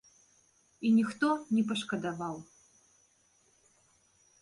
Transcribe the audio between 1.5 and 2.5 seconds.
не пашкадаваў.